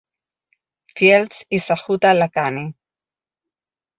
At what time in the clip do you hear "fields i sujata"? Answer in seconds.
1.01-2.15